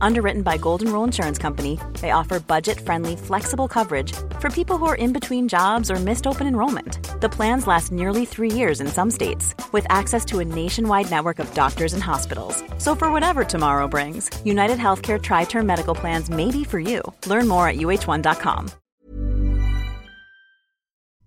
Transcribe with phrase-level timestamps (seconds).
[0.00, 4.86] Underwritten by Golden Rule Insurance Company, they offer budget friendly, flexible coverage for people who
[4.86, 7.20] are in between jobs or missed open enrollment.
[7.20, 11.38] The plans last nearly three years in some states, with access to a nationwide network
[11.38, 12.62] of doctors and hospitals.
[12.78, 17.02] So, for whatever tomorrow brings, United Healthcare Tri Term Medical Plans may be for you.
[17.26, 18.70] Learn more at uh1.com.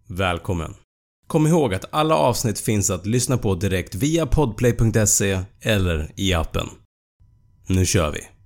[0.08, 0.74] Välkommen!
[1.28, 6.68] Kom ihåg att alla avsnitt finns att lyssna på direkt via podplay.se eller i appen.
[7.68, 8.41] Nu kör vi!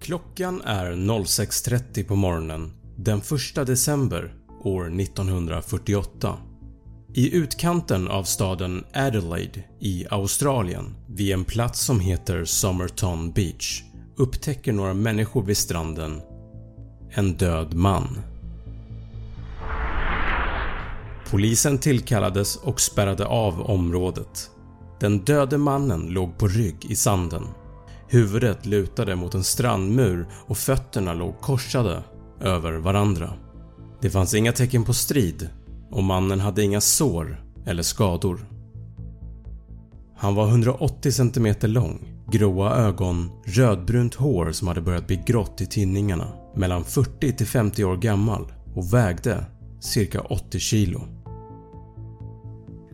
[0.00, 4.34] Klockan är 06.30 på morgonen den 1 december
[4.64, 6.36] år 1948.
[7.14, 13.82] I utkanten av staden Adelaide i Australien, vid en plats som heter Somerton Beach,
[14.16, 16.20] upptäcker några människor vid stranden
[17.10, 18.18] en död man.
[21.30, 24.50] Polisen tillkallades och spärrade av området.
[25.00, 27.42] Den döde mannen låg på rygg i sanden.
[28.12, 32.02] Huvudet lutade mot en strandmur och fötterna låg korsade
[32.40, 33.32] över varandra.
[34.00, 35.48] Det fanns inga tecken på strid
[35.90, 38.40] och mannen hade inga sår eller skador.
[40.16, 45.66] Han var 180 cm lång, gråa ögon, rödbrunt hår som hade börjat bli grått i
[45.66, 49.44] tinningarna, mellan 40 till 50 år gammal och vägde
[49.80, 51.02] cirka 80 kilo.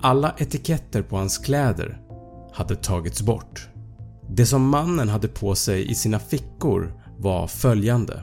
[0.00, 2.00] Alla etiketter på hans kläder
[2.53, 3.69] hade tagits bort.
[4.28, 8.22] Det som mannen hade på sig i sina fickor var följande.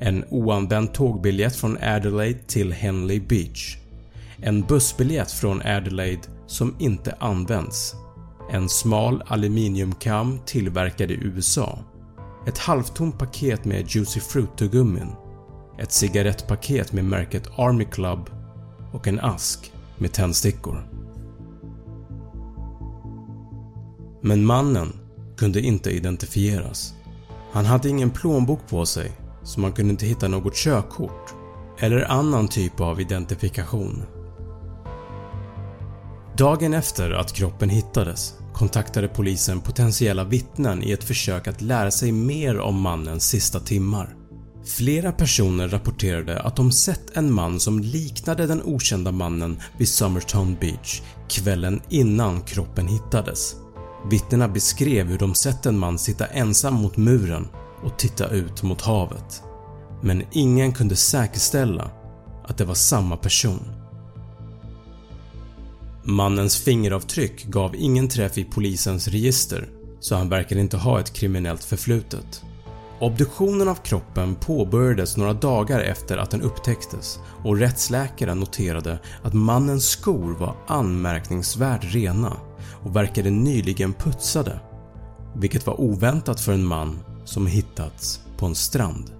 [0.00, 3.76] En oanvänd tågbiljett från Adelaide till Henley Beach.
[4.36, 7.94] En bussbiljett från Adelaide som inte används.
[8.50, 11.78] En smal aluminiumkam tillverkad i USA.
[12.46, 15.12] Ett halvtomt paket med Juicy Fruit-tuggummin.
[15.78, 18.30] Ett cigarettpaket med märket Army Club
[18.92, 20.88] och en ask med tändstickor.
[24.22, 25.03] Men mannen
[25.36, 26.94] kunde inte identifieras.
[27.52, 29.12] Han hade ingen plånbok på sig
[29.44, 31.34] så man kunde inte hitta något körkort
[31.78, 34.02] eller annan typ av identifikation.
[36.36, 42.12] Dagen efter att kroppen hittades kontaktade polisen potentiella vittnen i ett försök att lära sig
[42.12, 44.16] mer om mannens sista timmar.
[44.64, 50.56] Flera personer rapporterade att de sett en man som liknade den okända mannen vid Summerton
[50.60, 53.56] Beach kvällen innan kroppen hittades.
[54.10, 57.48] Vittnena beskrev hur de sett en man sitta ensam mot muren
[57.82, 59.42] och titta ut mot havet.
[60.02, 61.90] Men ingen kunde säkerställa
[62.44, 63.60] att det var samma person.
[66.02, 69.68] Mannens fingeravtryck gav ingen träff i polisens register
[70.00, 72.42] så han verkade inte ha ett kriminellt förflutet.
[73.00, 79.88] Obduktionen av kroppen påbörjades några dagar efter att den upptäcktes och rättsläkaren noterade att mannens
[79.88, 82.36] skor var anmärkningsvärt rena
[82.84, 84.60] och verkade nyligen putsade,
[85.36, 89.10] vilket var oväntat för en man som hittats på en strand.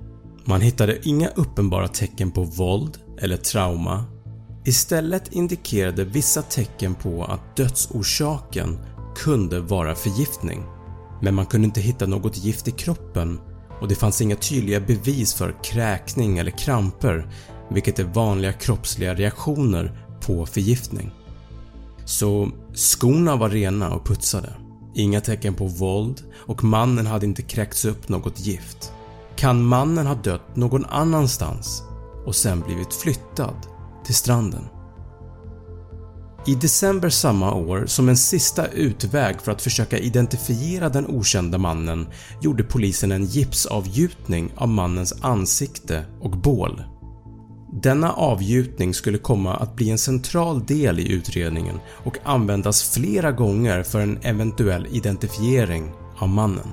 [0.44, 4.04] Man hittade inga uppenbara tecken på våld eller trauma.
[4.64, 8.78] Istället indikerade vissa tecken på att dödsorsaken
[9.16, 10.62] kunde vara förgiftning.
[11.22, 13.40] Men man kunde inte hitta något gift i kroppen
[13.80, 17.28] och det fanns inga tydliga bevis för kräkning eller kramper
[17.70, 21.10] vilket är vanliga kroppsliga reaktioner på förgiftning.
[22.04, 24.52] Så skorna var rena och putsade.
[24.94, 28.92] Inga tecken på våld och mannen hade inte kräkts upp något gift.
[29.36, 31.82] Kan mannen ha dött någon annanstans
[32.26, 33.56] och sen blivit flyttad
[34.04, 34.64] till stranden?
[36.46, 42.06] I december samma år, som en sista utväg för att försöka identifiera den okända mannen,
[42.40, 46.82] gjorde polisen en gipsavgjutning av mannens ansikte och bål.
[47.82, 53.82] Denna avgjutning skulle komma att bli en central del i utredningen och användas flera gånger
[53.82, 56.68] för en eventuell identifiering av mannen.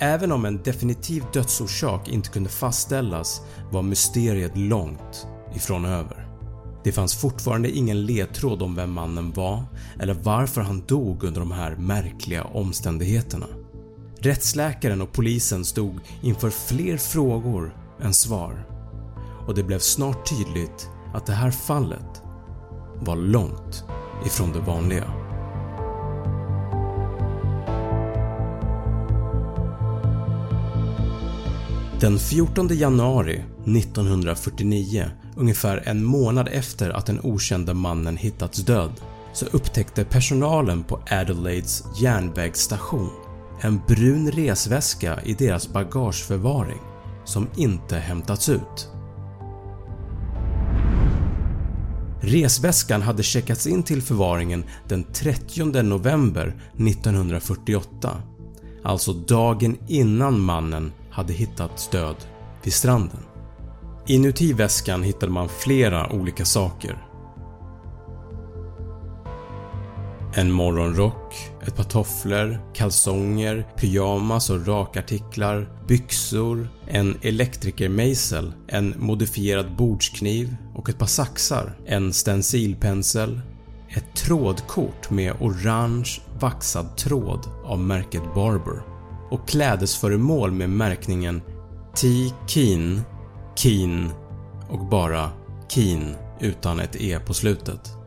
[0.00, 3.40] Även om en definitiv dödsorsak inte kunde fastställas
[3.72, 6.28] var mysteriet långt ifrån över.
[6.84, 9.64] Det fanns fortfarande ingen ledtråd om vem mannen var
[10.00, 13.46] eller varför han dog under de här märkliga omständigheterna.
[14.18, 18.77] Rättsläkaren och polisen stod inför fler frågor än svar
[19.48, 22.22] och det blev snart tydligt att det här fallet
[23.00, 23.84] var långt
[24.26, 25.04] ifrån det vanliga.
[32.00, 38.92] Den 14 januari 1949, ungefär en månad efter att den okände mannen hittats död,
[39.32, 43.10] så upptäckte personalen på Adelaides järnvägsstation
[43.60, 46.80] en brun resväska i deras bagageförvaring
[47.24, 48.97] som inte hämtats ut.
[52.28, 58.22] Resväskan hade checkats in till förvaringen den 30 november 1948,
[58.84, 62.16] alltså dagen innan mannen hade hittats död
[62.62, 63.20] vid stranden.
[64.06, 67.07] Inuti väskan hittade man flera olika saker.
[70.34, 71.34] En morgonrock,
[71.66, 80.98] ett par tofflor, kalsonger, pyjamas och rakartiklar, byxor, en elektrikermejsel, en modifierad bordskniv och ett
[80.98, 83.40] par saxar, en stencilpensel,
[83.88, 88.82] ett trådkort med orange vaxad tråd av märket Barber
[89.30, 91.42] och klädesföremål med märkningen
[91.94, 92.08] T.
[92.46, 93.00] Keen,
[93.54, 94.10] Keen
[94.68, 95.30] och bara
[95.68, 97.97] Keen utan ett E på slutet.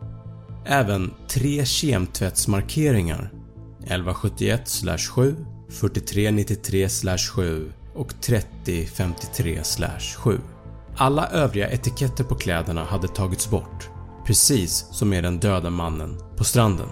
[0.65, 3.31] Även tre kemtvättsmarkeringar
[3.79, 10.39] 1171-7, 4393-7 och 3053-7.
[10.97, 13.89] Alla övriga etiketter på kläderna hade tagits bort,
[14.25, 16.87] precis som med den döda mannen på stranden.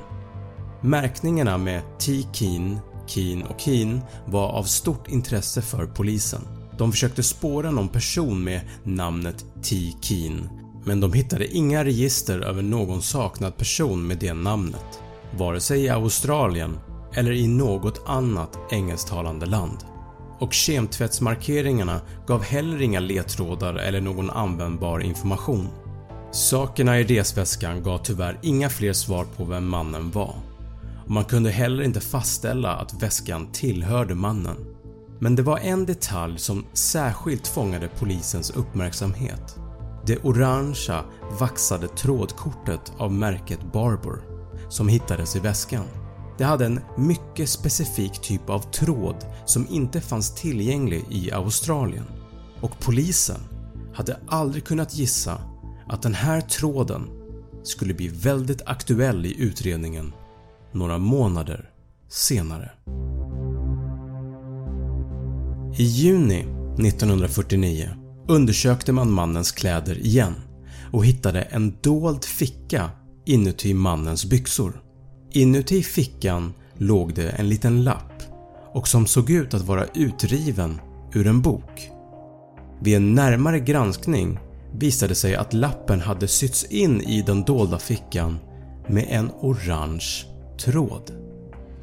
[0.82, 2.24] Märkningarna med T.
[2.34, 6.42] Keen, Keen och Keen var av stort intresse för polisen.
[6.78, 9.94] De försökte spåra någon person med namnet T.
[10.02, 10.59] Keen
[10.90, 15.00] men de hittade inga register över någon saknad person med det namnet,
[15.38, 16.80] vare sig i Australien
[17.14, 19.78] eller i något annat engelsktalande land.
[20.40, 25.68] Och kemtvättsmarkeringarna gav heller inga ledtrådar eller någon användbar information.
[26.32, 30.36] Sakerna i resväskan gav tyvärr inga fler svar på vem mannen var
[31.06, 34.58] och man kunde heller inte fastställa att väskan tillhörde mannen.
[35.20, 39.60] Men det var en detalj som särskilt fångade polisens uppmärksamhet.
[40.06, 41.04] Det orangea
[41.40, 44.22] vaxade trådkortet av märket Barbour
[44.70, 45.86] som hittades i väskan.
[46.38, 52.06] Det hade en mycket specifik typ av tråd som inte fanns tillgänglig i Australien
[52.62, 53.40] och polisen
[53.94, 55.42] hade aldrig kunnat gissa
[55.88, 57.10] att den här tråden
[57.64, 60.14] skulle bli väldigt aktuell i utredningen
[60.72, 61.70] några månader
[62.08, 62.72] senare.
[65.78, 66.40] I juni
[66.88, 67.90] 1949
[68.30, 70.36] undersökte man mannens kläder igen
[70.92, 72.90] och hittade en dold ficka
[73.26, 74.82] inuti mannens byxor.
[75.32, 78.24] Inuti fickan låg det en liten lapp
[78.74, 80.82] och som såg ut att vara utriven
[81.14, 81.90] ur en bok.
[82.82, 84.40] Vid en närmare granskning
[84.74, 88.40] visade det sig att lappen hade sytts in i den dolda fickan
[88.88, 90.26] med en orange
[90.58, 91.12] tråd.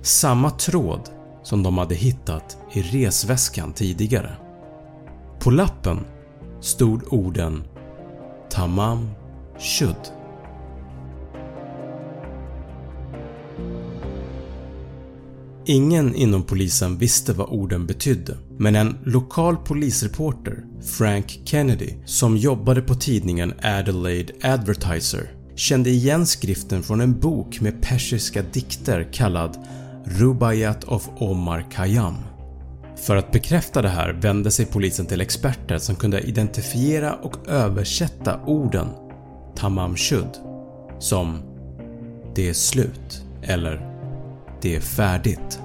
[0.02, 1.00] Samma tråd
[1.42, 4.36] som de hade hittat i resväskan tidigare.
[5.40, 5.98] På lappen
[6.60, 7.64] stod orden
[8.50, 9.10] “Tamam
[9.58, 9.96] Shud”.
[15.68, 22.82] Ingen inom polisen visste vad orden betydde men en lokal polisreporter, Frank Kennedy, som jobbade
[22.82, 29.66] på tidningen Adelaide Advertiser kände igen skriften från en bok med persiska dikter kallad
[30.04, 32.14] Rubaiyat of Omar Khayyam.
[32.96, 38.40] För att bekräfta det här vände sig polisen till experter som kunde identifiera och översätta
[38.46, 38.88] orden
[39.56, 40.30] “Tamam Shud”
[40.98, 41.38] som
[42.34, 43.90] “Det är slut” eller
[44.62, 45.60] “Det är färdigt”.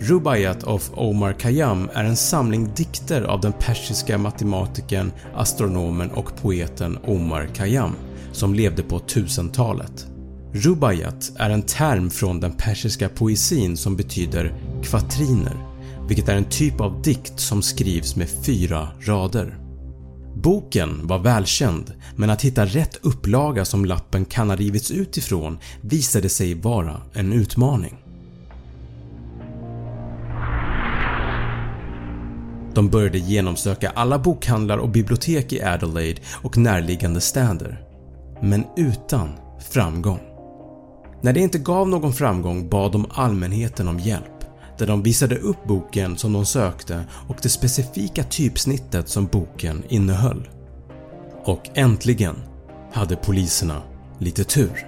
[0.00, 6.98] Rubaiyat of Omar Khayyam är en samling dikter av den persiska matematikern, astronomen och poeten
[7.06, 7.92] Omar Khayyam
[8.32, 10.06] som levde på 1000-talet.
[10.52, 15.56] Rubaiyat är en term från den persiska poesin som betyder kvatriner,
[16.08, 19.58] vilket är en typ av dikt som skrivs med fyra rader.
[20.34, 25.58] Boken var välkänd men att hitta rätt upplaga som lappen kan ha rivits ut ifrån
[25.80, 27.96] visade sig vara en utmaning.
[32.74, 37.82] De började genomsöka alla bokhandlar och bibliotek i Adelaide och närliggande städer,
[38.42, 39.28] men utan
[39.70, 40.37] framgång.
[41.20, 44.44] När det inte gav någon framgång bad de allmänheten om hjälp
[44.78, 50.48] där de visade upp boken som de sökte och det specifika typsnittet som boken innehöll.
[51.44, 52.36] Och äntligen
[52.92, 53.82] hade poliserna
[54.18, 54.87] lite tur.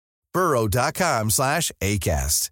[0.33, 2.49] burrow.com slash acast.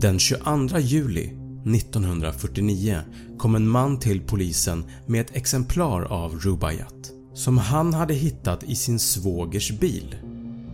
[0.00, 1.24] Den 22 juli
[1.66, 3.00] 1949
[3.38, 8.74] kom en man till polisen med ett exemplar av Rubaiyat som han hade hittat i
[8.74, 10.16] sin svågers bil.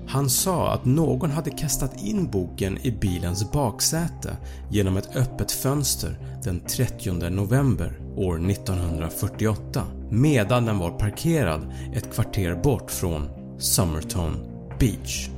[0.08, 4.36] Han sa att någon hade kastat in boken i bilens baksäte
[4.70, 12.54] genom ett öppet fönster den 30 november år 1948 medan den var parkerad ett kvarter
[12.54, 14.37] bort från Summerton
[14.78, 15.28] Beach.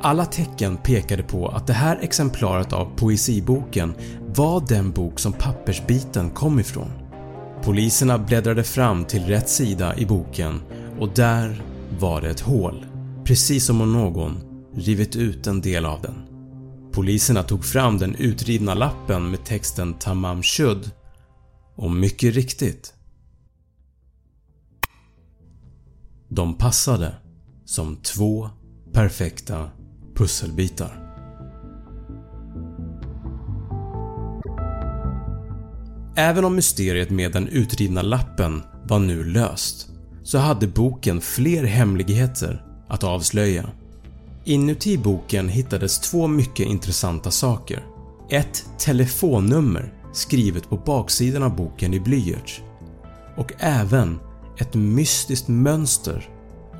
[0.00, 3.94] Alla tecken pekade på att det här exemplaret av poesiboken
[4.34, 6.90] var den bok som pappersbiten kom ifrån.
[7.62, 10.60] Poliserna bläddrade fram till rätt sida i boken
[10.98, 11.62] och där
[11.98, 12.86] var det ett hål,
[13.24, 14.40] precis som om någon
[14.74, 16.27] rivit ut en del av den.
[16.98, 20.90] Poliserna tog fram den utrivna lappen med texten Tamam Shud
[21.76, 22.94] och mycket riktigt.
[26.28, 27.14] De passade
[27.64, 28.50] som två
[28.92, 29.70] perfekta
[30.14, 31.14] pusselbitar.
[36.16, 39.88] Även om mysteriet med den utrivna lappen var nu löst
[40.22, 43.70] så hade boken fler hemligheter att avslöja.
[44.48, 47.86] Inuti boken hittades två mycket intressanta saker.
[48.30, 52.60] Ett telefonnummer skrivet på baksidan av boken i blyerts
[53.36, 54.18] och även
[54.58, 56.28] ett mystiskt mönster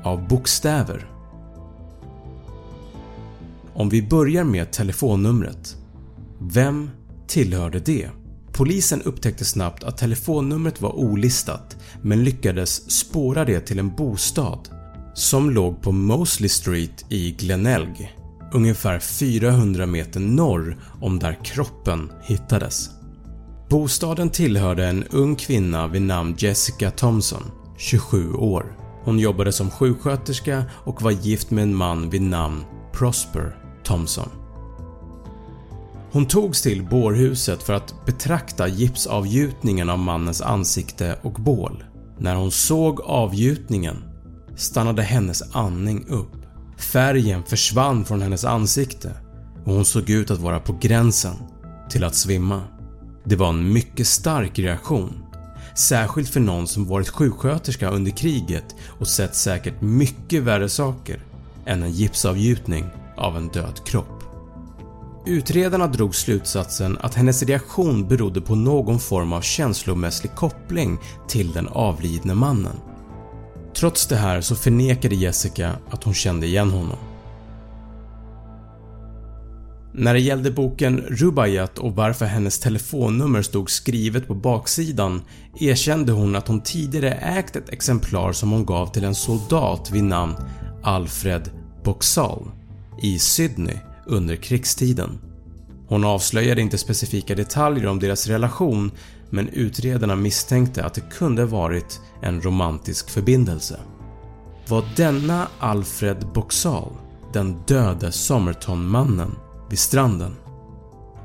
[0.03, 1.11] av bokstäver.
[3.73, 5.77] Om vi börjar med telefonnumret.
[6.39, 6.89] Vem
[7.27, 8.09] tillhörde det?
[8.51, 14.78] Polisen upptäckte snabbt att telefonnumret var olistat men lyckades spåra det till en bostad
[15.19, 18.15] som låg på Mosley Street i Glenelg,
[18.53, 22.89] ungefär 400 meter norr om där kroppen hittades.
[23.69, 27.43] Bostaden tillhörde en ung kvinna vid namn Jessica Thompson,
[27.77, 28.77] 27 år.
[29.03, 34.29] Hon jobbade som sjuksköterska och var gift med en man vid namn Prosper Thompson.
[36.11, 41.83] Hon togs till bårhuset för att betrakta gipsavgjutningen av mannens ansikte och bål.
[42.17, 44.08] När hon såg avgjutningen
[44.59, 46.31] stannade hennes andning upp.
[46.77, 49.11] Färgen försvann från hennes ansikte
[49.65, 51.35] och hon såg ut att vara på gränsen
[51.89, 52.61] till att svimma.
[53.25, 55.23] Det var en mycket stark reaktion,
[55.75, 61.23] särskilt för någon som varit sjuksköterska under kriget och sett säkert mycket värre saker
[61.65, 62.85] än en gipsavgjutning
[63.17, 64.23] av en död kropp.
[65.25, 70.97] Utredarna drog slutsatsen att hennes reaktion berodde på någon form av känslomässig koppling
[71.27, 72.75] till den avlidne mannen.
[73.79, 76.97] Trots det här så förnekade Jessica att hon kände igen honom.
[79.93, 85.21] När det gällde boken Rubaiyat och varför hennes telefonnummer stod skrivet på baksidan
[85.59, 90.03] erkände hon att hon tidigare ägt ett exemplar som hon gav till en soldat vid
[90.03, 90.35] namn
[90.83, 91.49] Alfred
[91.83, 92.51] Boxall
[93.01, 95.19] i Sydney under krigstiden.
[95.87, 98.91] Hon avslöjade inte specifika detaljer om deras relation
[99.29, 103.79] men utredarna misstänkte att det kunde varit en romantisk förbindelse.
[104.67, 106.91] Var denna Alfred Boxall
[107.33, 109.35] den döde Somerton-mannen
[109.69, 110.35] vid stranden?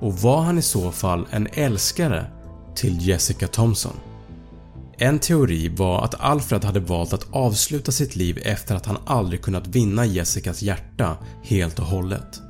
[0.00, 2.26] Och var han i så fall en älskare
[2.74, 3.96] till Jessica Thompson?
[4.98, 9.42] En teori var att Alfred hade valt att avsluta sitt liv efter att han aldrig
[9.42, 12.40] kunnat vinna Jessicas hjärta helt och hållet.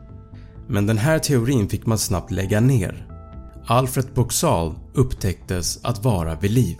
[0.68, 3.13] Men den här teorin fick man snabbt lägga ner.
[3.66, 6.76] Alfred Boxall upptäcktes att vara vid liv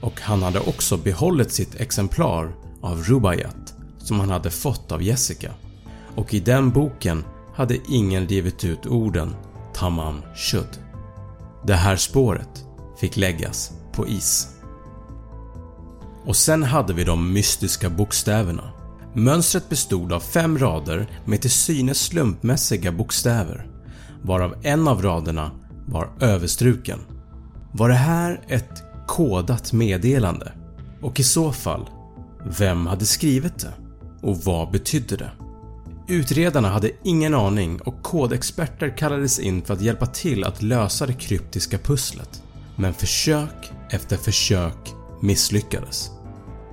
[0.00, 5.52] och han hade också behållit sitt exemplar av Rubaiyat som han hade fått av Jessica
[6.14, 9.34] och i den boken hade ingen rivit ut orden
[9.74, 10.78] “Tamam Shud”.
[11.66, 12.64] Det här spåret
[13.00, 14.48] fick läggas på is.
[16.24, 18.70] Och sen hade vi de mystiska bokstäverna.
[19.14, 23.66] Mönstret bestod av fem rader med till synes slumpmässiga bokstäver
[24.22, 25.50] varav en av raderna
[25.86, 26.98] var överstruken.
[27.72, 30.52] Var det här ett kodat meddelande?
[31.00, 31.90] Och i så fall,
[32.58, 33.72] vem hade skrivit det?
[34.22, 35.30] Och vad betydde det?
[36.08, 41.12] Utredarna hade ingen aning och kodexperter kallades in för att hjälpa till att lösa det
[41.12, 42.42] kryptiska pusslet.
[42.76, 46.10] Men försök efter försök misslyckades.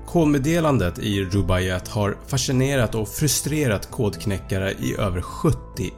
[0.06, 5.58] Kodmeddelandet i Rubaiyat har fascinerat och frustrerat kodknäckare i över 70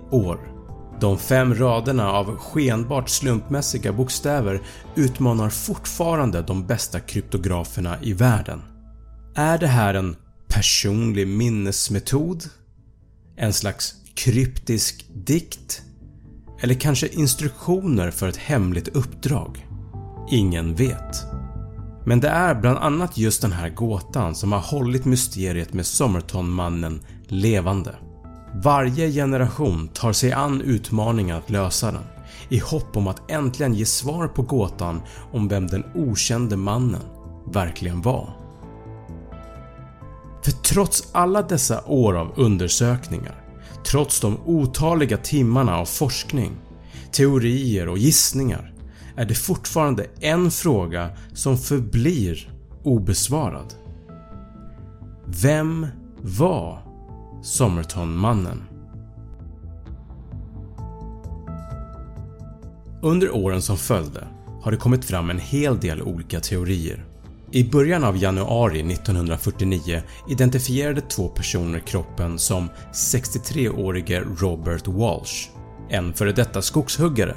[0.09, 0.50] år.
[1.01, 4.61] De fem raderna av skenbart slumpmässiga bokstäver
[4.95, 8.61] utmanar fortfarande de bästa kryptograferna i världen.
[9.35, 10.15] Är det här en
[10.47, 12.43] personlig minnesmetod?
[13.35, 15.81] En slags kryptisk dikt?
[16.59, 19.67] Eller kanske instruktioner för ett hemligt uppdrag?
[20.29, 21.23] Ingen vet.
[22.05, 27.01] Men det är bland annat just den här gåtan som har hållit mysteriet med Somertonmannen
[27.27, 27.95] levande.
[28.53, 32.03] Varje generation tar sig an utmaningen att lösa den
[32.49, 37.01] i hopp om att äntligen ge svar på gåtan om vem den okände mannen
[37.53, 38.29] verkligen var.
[40.43, 43.43] För trots alla dessa år av undersökningar,
[43.85, 46.51] trots de otaliga timmarna av forskning,
[47.11, 48.73] teorier och gissningar
[49.15, 52.51] är det fortfarande en fråga som förblir
[52.83, 53.73] obesvarad.
[55.25, 55.87] Vem
[56.21, 56.90] var
[57.43, 58.63] Somertonmannen.
[63.01, 64.27] Under åren som följde
[64.61, 67.05] har det kommit fram en hel del olika teorier.
[67.51, 75.49] I början av januari 1949 identifierade två personer kroppen som 63-årige Robert Walsh,
[75.89, 77.35] en före detta skogshuggare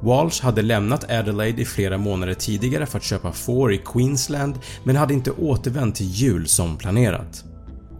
[0.00, 4.96] Walsh hade lämnat Adelaide i flera månader tidigare för att köpa får i Queensland men
[4.96, 7.44] hade inte återvänt till jul som planerat.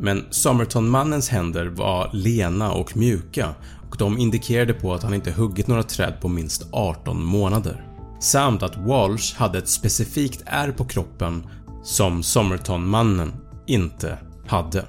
[0.00, 3.54] Men Somertonmannens händer var lena och mjuka
[3.90, 7.84] och de indikerade på att han inte huggit några träd på minst 18 månader.
[8.20, 11.46] Samt att Walsh hade ett specifikt ärr på kroppen
[11.82, 13.32] som Somertonmannen
[13.66, 14.84] inte hade.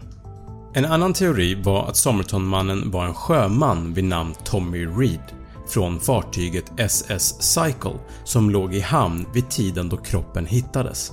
[0.74, 5.34] En annan teori var att Somertonmannen var en sjöman vid namn Tommy Reed
[5.68, 11.12] från fartyget SS Cycle som låg i hamn vid tiden då kroppen hittades.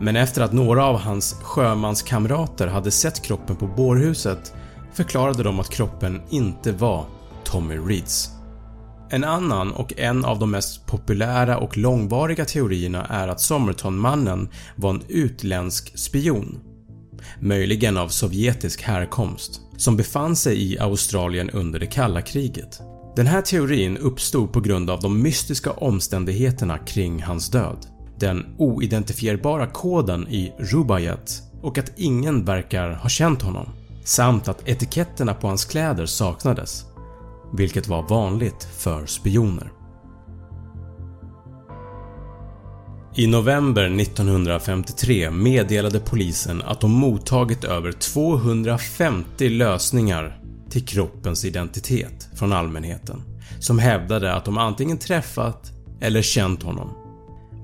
[0.00, 4.54] Men efter att några av hans sjömanskamrater hade sett kroppen på bårhuset
[4.92, 7.06] förklarade de att kroppen inte var
[7.44, 8.30] Tommy Reeds.
[9.10, 14.90] En annan och en av de mest populära och långvariga teorierna är att Somerton-mannen var
[14.90, 16.58] en utländsk spion,
[17.40, 22.80] möjligen av sovjetisk härkomst, som befann sig i Australien under det kalla kriget.
[23.16, 27.86] Den här teorin uppstod på grund av de mystiska omständigheterna kring hans död,
[28.20, 33.68] den oidentifierbara koden i Rubaiyat och att ingen verkar ha känt honom,
[34.04, 36.84] samt att etiketterna på hans kläder saknades,
[37.52, 39.72] vilket var vanligt för spioner.
[43.14, 52.52] I november 1953 meddelade polisen att de mottagit över 250 lösningar till kroppens identitet från
[52.52, 53.22] allmänheten
[53.60, 57.05] som hävdade att de antingen träffat eller känt honom.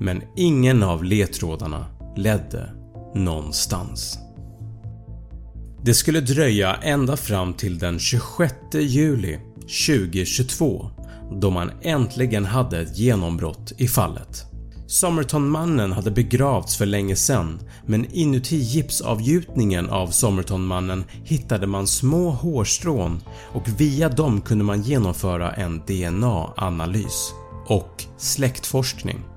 [0.03, 1.87] Men ingen av ledtrådarna
[2.17, 2.71] ledde
[3.15, 4.19] någonstans.
[5.83, 9.39] Det skulle dröja ända fram till den 26 juli
[9.87, 10.91] 2022
[11.41, 14.45] då man äntligen hade ett genombrott i fallet.
[14.87, 23.21] Somertonmannen hade begravts för länge sedan men inuti gipsavgjutningen av Somertonmannen hittade man små hårstrån
[23.53, 27.33] och via dem kunde man genomföra en DNA-analys
[27.67, 29.32] och släktforskning.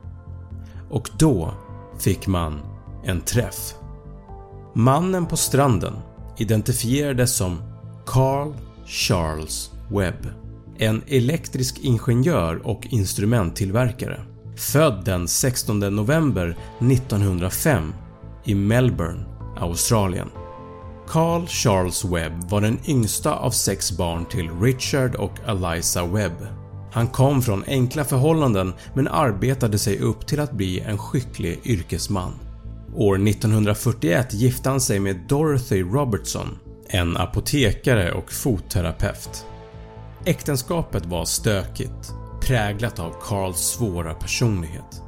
[0.90, 1.54] Och då
[2.00, 2.62] fick man
[3.04, 3.74] en träff.
[4.74, 5.94] Mannen på stranden
[6.38, 7.58] identifierades som
[8.06, 8.54] Carl
[8.86, 10.28] Charles Webb.
[10.78, 14.22] En elektrisk ingenjör och instrumenttillverkare.
[14.58, 17.94] Född den 16 november 1905
[18.44, 19.26] i Melbourne,
[19.58, 20.30] Australien.
[21.08, 26.65] Carl Charles Webb var den yngsta av sex barn till Richard och Eliza Webb.
[26.96, 32.32] Han kom från enkla förhållanden men arbetade sig upp till att bli en skicklig yrkesman.
[32.96, 36.48] År 1941 gifte han sig med Dorothy Robertson,
[36.90, 39.46] en apotekare och fotterapeut.
[40.26, 45.02] Äktenskapet var stökigt, präglat av Carls svåra personlighet.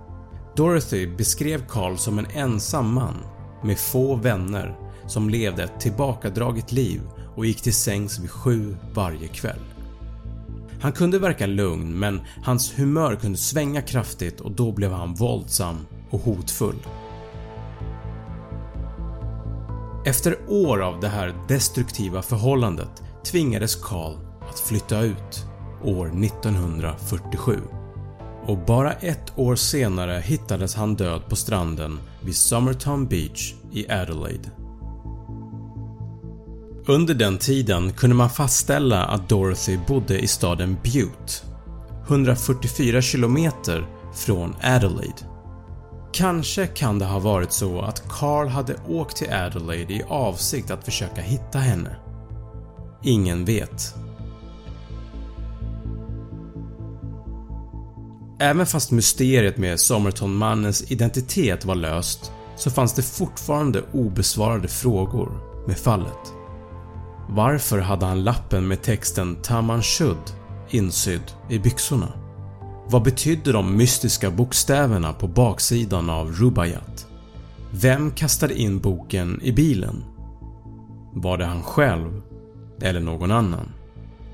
[0.55, 3.15] Dorothy beskrev Carl som en ensam man
[3.63, 7.01] med få vänner som levde ett tillbakadraget liv
[7.35, 9.76] och gick till sängs vid sju varje kväll.
[10.81, 15.77] Han kunde verka lugn men hans humör kunde svänga kraftigt och då blev han våldsam
[16.09, 16.87] och hotfull.
[20.05, 24.15] Efter år av det här destruktiva förhållandet tvingades Carl
[24.49, 25.45] att flytta ut
[25.83, 27.59] år 1947
[28.45, 34.51] och bara ett år senare hittades han död på stranden vid Summerton Beach i Adelaide.
[36.89, 41.33] Under den tiden kunde man fastställa att Dorothy bodde i staden Butte
[42.07, 43.51] 144 km
[44.13, 45.25] från Adelaide.
[46.13, 50.85] Kanske kan det ha varit så att Carl hade åkt till Adelaide i avsikt att
[50.85, 51.95] försöka hitta henne.
[53.03, 53.95] Ingen vet.
[58.39, 65.31] Även fast mysteriet med Somerton-mannens identitet var löst så fanns det fortfarande obesvarade frågor
[65.67, 66.36] med fallet.
[67.29, 70.17] Varför hade han lappen med texten “Taman Shud”
[70.69, 72.13] insydd i byxorna?
[72.89, 77.07] Vad betydde de mystiska bokstäverna på baksidan av Rubaiyat?
[77.71, 80.03] Vem kastade in boken i bilen?
[81.13, 82.21] Var det han själv
[82.81, 83.73] eller någon annan?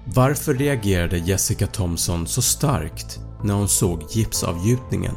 [0.06, 5.15] Varför reagerade Jessica Thompson så starkt när hon såg gipsavgjutningen?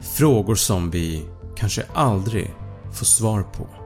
[0.00, 1.24] Frågor som vi
[1.56, 2.54] kanske aldrig
[2.92, 3.79] får svar på.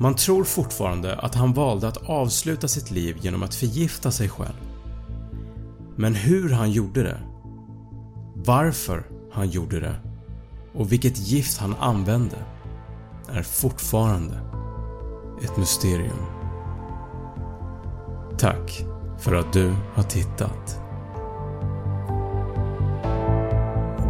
[0.00, 4.56] Man tror fortfarande att han valde att avsluta sitt liv genom att förgifta sig själv.
[5.96, 7.20] Men hur han gjorde det,
[8.34, 9.94] varför han gjorde det
[10.74, 12.36] och vilket gift han använde
[13.32, 14.40] är fortfarande
[15.44, 16.18] ett mysterium.
[18.38, 18.84] Tack
[19.18, 20.80] för att du har tittat.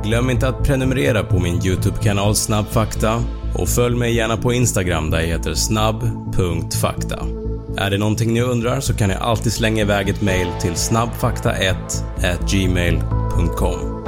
[0.04, 3.22] Glöm inte att prenumerera på min YouTube-kanal Snabbfakta
[3.54, 7.26] och följ mig gärna på Instagram där jag heter snabb.fakta.
[7.78, 11.74] Är det någonting ni undrar så kan ni alltid slänga iväg ett mail till snabbfakta1
[12.48, 13.98] gmail.com.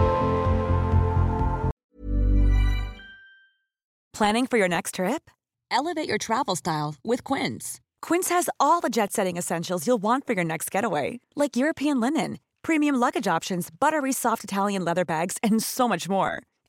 [4.18, 5.30] Planning for your next trip?
[5.70, 7.80] Elevate your travel style with Quince.
[8.02, 12.00] Quince has all the jet setting essentials you'll want for your next getaway, like European
[12.00, 16.42] linen, premium luggage options, buttery soft Italian leather bags, and so much more.